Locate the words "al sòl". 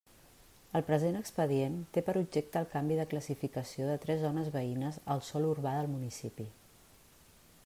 5.17-5.49